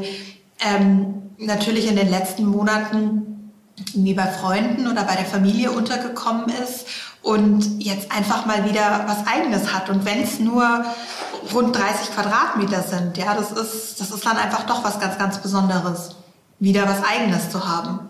[0.59, 3.51] ähm, natürlich in den letzten Monaten
[3.93, 6.85] wie bei Freunden oder bei der Familie untergekommen ist
[7.23, 9.89] und jetzt einfach mal wieder was Eigenes hat.
[9.89, 10.85] Und wenn es nur
[11.53, 15.39] rund 30 Quadratmeter sind, ja, das ist, das ist dann einfach doch was ganz, ganz
[15.39, 16.15] Besonderes,
[16.59, 18.09] wieder was Eigenes zu haben.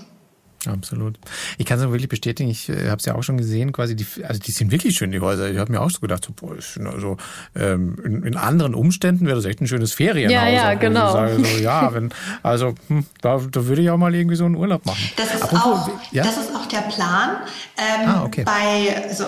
[0.68, 1.18] Absolut.
[1.58, 4.06] Ich kann es wirklich bestätigen, ich äh, habe es ja auch schon gesehen, quasi die,
[4.24, 5.50] also die sind wirklich schön, die Häuser.
[5.52, 7.18] Ich habe mir auch so gedacht, so, boah, also
[7.56, 10.34] ähm, in, in, anderen Umständen wäre das echt ein schönes Ferienhaus.
[10.34, 11.12] Ja, ja, genau.
[11.14, 12.10] Sage, so, ja, wenn,
[12.42, 15.04] also hm, da, da würde ich auch mal irgendwie so einen Urlaub machen.
[15.18, 16.24] Das ist, auch, ja?
[16.24, 17.38] das ist auch der Plan.
[17.78, 18.44] Ähm, ah, okay.
[18.44, 19.26] Bei, also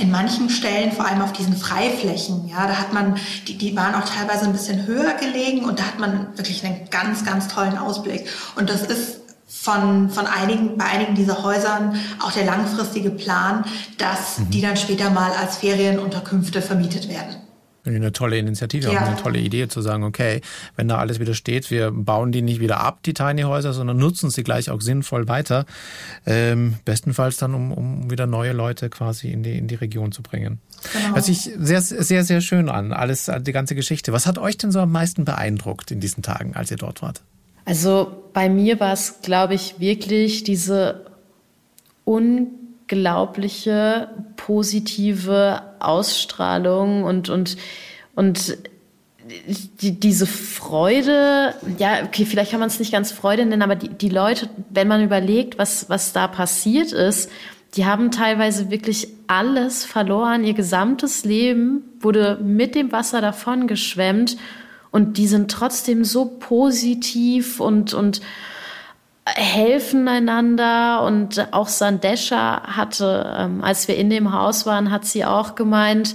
[0.00, 3.16] in manchen Stellen, vor allem auf diesen Freiflächen, ja, da hat man,
[3.46, 6.90] die, die waren auch teilweise ein bisschen höher gelegen und da hat man wirklich einen
[6.90, 8.26] ganz, ganz tollen Ausblick.
[8.56, 9.20] Und das ist
[9.54, 13.64] von, von einigen, bei einigen dieser Häusern auch der langfristige Plan,
[13.98, 14.50] dass mhm.
[14.50, 17.36] die dann später mal als Ferienunterkünfte vermietet werden.
[17.86, 19.00] Eine tolle Initiative, ja.
[19.00, 20.40] auch eine tolle Idee zu sagen, okay,
[20.74, 23.98] wenn da alles wieder steht, wir bauen die nicht wieder ab, die Tiny Häuser, sondern
[23.98, 25.66] nutzen sie gleich auch sinnvoll weiter.
[26.24, 30.22] Ähm, bestenfalls dann, um, um wieder neue Leute quasi in die, in die Region zu
[30.22, 30.60] bringen.
[30.94, 31.14] Genau.
[31.14, 34.14] Hört sich sehr, sehr, sehr schön an, alles, die ganze Geschichte.
[34.14, 37.22] Was hat euch denn so am meisten beeindruckt in diesen Tagen, als ihr dort wart?
[37.64, 41.06] Also bei mir war es, glaube ich, wirklich diese
[42.04, 47.56] unglaubliche positive Ausstrahlung und, und,
[48.14, 48.58] und
[49.80, 53.88] die, diese Freude, ja, okay, vielleicht kann man es nicht ganz Freude nennen, aber die,
[53.88, 57.30] die Leute, wenn man überlegt, was, was da passiert ist,
[57.74, 64.36] die haben teilweise wirklich alles verloren, ihr gesamtes Leben wurde mit dem Wasser davon geschwemmt
[64.94, 68.20] und die sind trotzdem so positiv und, und
[69.26, 71.02] helfen einander.
[71.02, 76.14] Und auch Sandesha hatte, ähm, als wir in dem Haus waren, hat sie auch gemeint,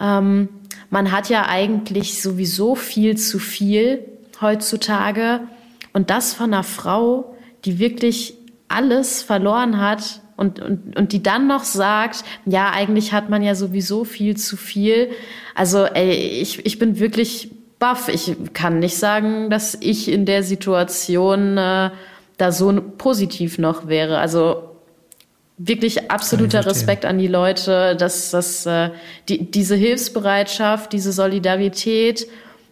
[0.00, 0.48] ähm,
[0.90, 4.04] man hat ja eigentlich sowieso viel zu viel
[4.40, 5.42] heutzutage.
[5.92, 8.34] Und das von einer Frau, die wirklich
[8.66, 13.54] alles verloren hat und, und, und die dann noch sagt, ja, eigentlich hat man ja
[13.54, 15.10] sowieso viel zu viel.
[15.54, 18.08] Also ey, ich, ich bin wirklich baff.
[18.08, 21.90] Ich kann nicht sagen, dass ich in der Situation äh,
[22.38, 24.18] da so positiv noch wäre.
[24.18, 24.62] Also
[25.58, 28.90] wirklich absoluter Respekt an die Leute, dass dass äh,
[29.28, 32.26] die, diese Hilfsbereitschaft, diese Solidarität,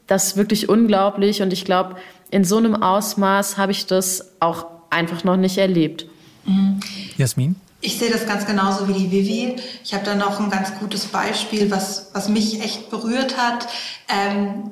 [0.07, 1.41] das ist wirklich unglaublich.
[1.41, 1.97] Und ich glaube,
[2.31, 6.07] in so einem Ausmaß habe ich das auch einfach noch nicht erlebt.
[6.45, 6.81] Mhm.
[7.17, 7.57] Jasmin?
[7.81, 9.57] Ich sehe das ganz genauso wie die Vivi.
[9.85, 13.67] Ich habe da noch ein ganz gutes Beispiel, was, was mich echt berührt hat.
[14.09, 14.71] Ähm,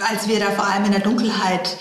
[0.00, 1.76] als wir da vor allem in der Dunkelheit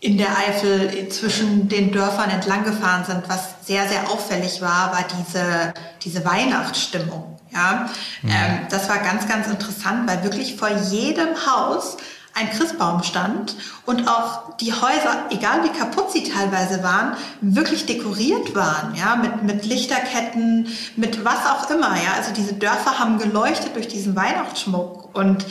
[0.00, 5.04] in der Eifel zwischen den Dörfern entlang gefahren sind, was sehr, sehr auffällig war, war
[5.18, 7.38] diese, diese Weihnachtsstimmung.
[7.52, 7.90] Ja,
[8.22, 8.30] mhm.
[8.30, 11.96] ähm, das war ganz, ganz interessant, weil wirklich vor jedem Haus
[12.32, 18.54] ein Christbaum stand und auch die Häuser, egal wie kaputt sie teilweise waren, wirklich dekoriert
[18.54, 22.12] waren, ja, mit, mit Lichterketten, mit was auch immer, ja.
[22.16, 25.44] Also diese Dörfer haben geleuchtet durch diesen Weihnachtsschmuck und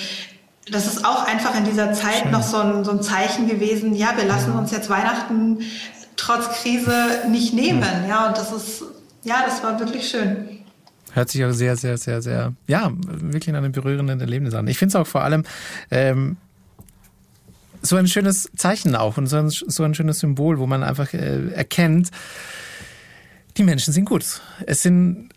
[0.71, 2.31] das ist auch einfach in dieser Zeit Schön.
[2.31, 5.59] noch so ein, so ein Zeichen gewesen, ja, wir lassen uns jetzt Weihnachten
[6.15, 7.83] trotz Krise nicht nehmen.
[8.07, 8.83] Ja, und das ist,
[9.23, 10.59] ja, das war wirklich schön.
[11.13, 14.67] Hört sich auch sehr, sehr, sehr, sehr, ja, wirklich an einem berührenden Erlebnis an.
[14.67, 15.43] Ich finde es auch vor allem
[15.89, 16.37] ähm,
[17.81, 21.13] so ein schönes Zeichen auch und so ein, so ein schönes Symbol, wo man einfach
[21.13, 22.11] äh, erkennt,
[23.57, 24.41] die Menschen sind gut.
[24.65, 25.29] Es sind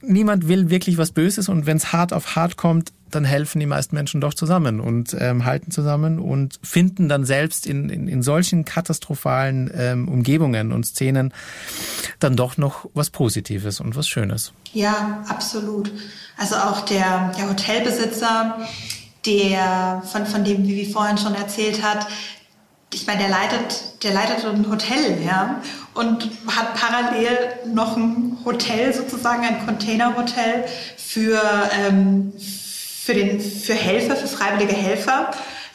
[0.00, 3.66] niemand will wirklich was Böses und wenn es hart auf hart kommt, dann helfen die
[3.66, 8.22] meisten Menschen doch zusammen und ähm, halten zusammen und finden dann selbst in, in, in
[8.22, 11.32] solchen katastrophalen ähm, Umgebungen und Szenen
[12.18, 14.52] dann doch noch was Positives und was Schönes.
[14.72, 15.90] Ja, absolut.
[16.36, 18.58] Also auch der, der Hotelbesitzer,
[19.26, 22.06] der von, von dem, wir vorhin schon erzählt hat,
[22.94, 25.60] ich meine, der leitet, der leitet ein Hotel, ja,
[25.94, 27.36] und hat parallel
[27.74, 30.64] noch ein Hotel sozusagen, ein Containerhotel
[30.96, 31.42] für,
[31.72, 32.67] ähm, für,
[33.14, 35.30] den, für Helfer, für freiwillige Helfer.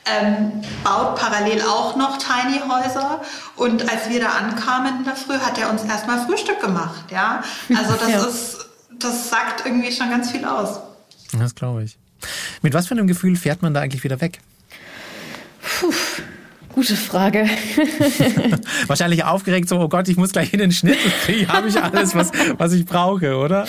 [0.05, 3.21] Ähm, baut parallel auch noch Tiny Häuser
[3.55, 7.41] und als wir da ankamen in der Früh, hat er uns erstmal Frühstück gemacht, ja.
[7.69, 8.25] Also das ja.
[8.25, 8.65] ist,
[8.99, 10.81] das sagt irgendwie schon ganz viel aus.
[11.39, 11.97] Das glaube ich.
[12.61, 14.41] Mit was für einem Gefühl fährt man da eigentlich wieder weg?
[15.79, 15.93] Puh.
[16.73, 17.45] Gute Frage.
[18.87, 22.15] Wahrscheinlich aufgeregt, so, oh Gott, ich muss gleich in den Schnitt kriege, habe ich alles,
[22.15, 23.67] was, was ich brauche, oder?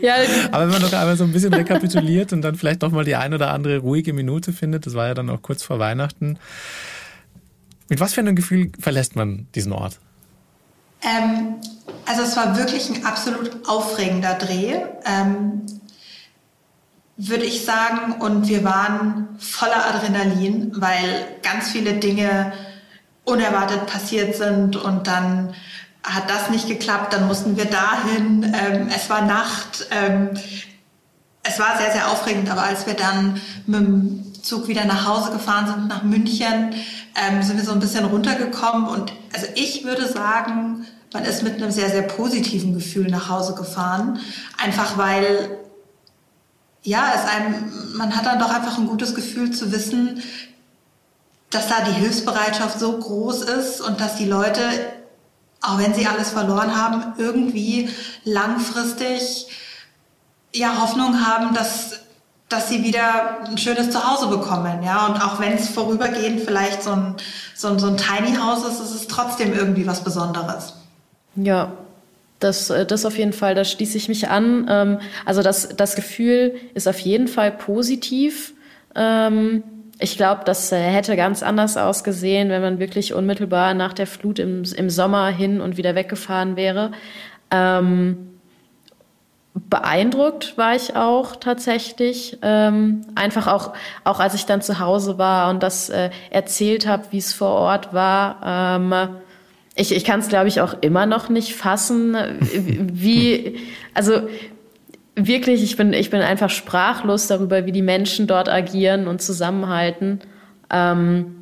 [0.00, 0.14] Ja.
[0.52, 3.14] Aber wenn man noch einmal so ein bisschen rekapituliert und dann vielleicht doch mal die
[3.14, 6.38] ein oder andere ruhige Minute findet, das war ja dann auch kurz vor Weihnachten.
[7.88, 10.00] Mit was für einem Gefühl verlässt man diesen Ort?
[11.02, 11.56] Ähm,
[12.06, 14.76] also es war wirklich ein absolut aufregender Dreh.
[15.04, 15.62] Ähm,
[17.16, 18.20] würde ich sagen.
[18.20, 22.52] Und wir waren voller Adrenalin, weil ganz viele Dinge
[23.24, 25.54] unerwartet passiert sind und dann
[26.02, 28.44] hat das nicht geklappt, dann mussten wir dahin.
[28.44, 29.88] Ähm, es war Nacht.
[29.90, 30.30] Ähm,
[31.42, 35.32] es war sehr, sehr aufregend, aber als wir dann mit dem Zug wieder nach Hause
[35.32, 36.74] gefahren sind, nach München,
[37.16, 38.88] ähm, sind wir so ein bisschen runtergekommen.
[38.88, 43.54] Und also ich würde sagen, man ist mit einem sehr, sehr positiven Gefühl nach Hause
[43.54, 44.20] gefahren.
[44.62, 45.58] Einfach weil
[46.86, 50.22] ja, es einem, man hat dann doch einfach ein gutes Gefühl zu wissen,
[51.50, 54.60] dass da die Hilfsbereitschaft so groß ist und dass die Leute,
[55.60, 57.90] auch wenn sie alles verloren haben, irgendwie
[58.24, 59.48] langfristig
[60.54, 62.00] ja Hoffnung haben, dass
[62.48, 65.06] dass sie wieder ein schönes Zuhause bekommen, ja.
[65.06, 67.16] Und auch wenn es vorübergehend vielleicht so ein,
[67.56, 70.74] so ein, so ein Tiny House ist, ist es trotzdem irgendwie was Besonderes.
[71.34, 71.72] Ja,
[72.38, 74.66] das, äh, das auf jeden Fall, da schließe ich mich an.
[74.68, 78.54] Ähm, also das, das Gefühl ist auf jeden Fall positiv.
[78.94, 79.62] Ähm,
[79.98, 84.38] ich glaube, das äh, hätte ganz anders ausgesehen, wenn man wirklich unmittelbar nach der Flut
[84.38, 86.92] im, im Sommer hin und wieder weggefahren wäre.
[87.50, 88.32] Ähm,
[89.54, 92.36] beeindruckt war ich auch tatsächlich.
[92.42, 93.72] einfach auch,
[94.04, 97.52] auch als ich dann zu Hause war und das äh, erzählt habe, wie es vor
[97.52, 98.78] Ort war
[99.76, 103.56] ich, ich kann es, glaube ich, auch immer noch nicht fassen, wie,
[103.94, 104.22] also
[105.14, 110.20] wirklich, ich bin, ich bin einfach sprachlos darüber, wie die Menschen dort agieren und zusammenhalten.
[110.70, 111.36] Ähm,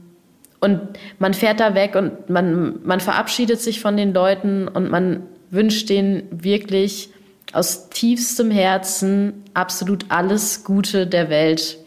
[0.60, 0.80] und
[1.18, 5.88] man fährt da weg und man, man verabschiedet sich von den Leuten und man wünscht
[5.88, 7.10] denen wirklich
[7.52, 11.78] aus tiefstem Herzen absolut alles Gute der Welt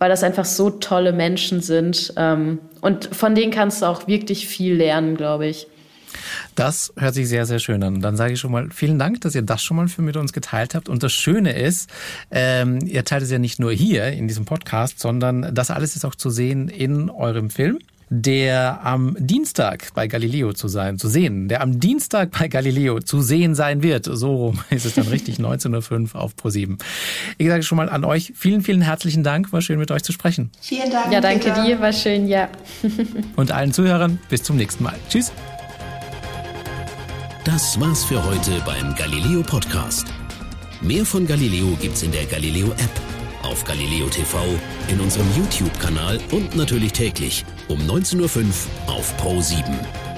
[0.00, 2.12] weil das einfach so tolle Menschen sind.
[2.16, 5.68] Ähm, und von denen kannst du auch wirklich viel lernen, glaube ich.
[6.56, 8.00] Das hört sich sehr, sehr schön an.
[8.00, 10.32] Dann sage ich schon mal vielen Dank, dass ihr das schon mal für mit uns
[10.32, 10.88] geteilt habt.
[10.88, 11.90] Und das Schöne ist,
[12.30, 16.04] ähm, ihr teilt es ja nicht nur hier in diesem Podcast, sondern das alles ist
[16.04, 17.78] auch zu sehen in eurem Film
[18.10, 23.22] der am Dienstag bei Galileo zu sein, zu sehen, der am Dienstag bei Galileo zu
[23.22, 24.04] sehen sein wird.
[24.04, 26.78] So ist es dann richtig, 19.05 Uhr auf Pro7.
[27.38, 29.52] Ich sage schon mal an euch vielen, vielen herzlichen Dank.
[29.52, 30.50] War schön mit euch zu sprechen.
[30.60, 31.12] Vielen Dank.
[31.12, 31.64] Ja, danke Peter.
[31.64, 32.48] dir, war schön, ja.
[33.36, 34.96] Und allen Zuhörern bis zum nächsten Mal.
[35.08, 35.32] Tschüss.
[37.44, 40.06] Das war's für heute beim Galileo Podcast.
[40.82, 43.19] Mehr von Galileo gibt's in der Galileo App
[43.50, 44.38] auf Galileo TV,
[44.88, 48.46] in unserem YouTube-Kanal und natürlich täglich um 19.05
[48.86, 50.09] Uhr auf Pro 7.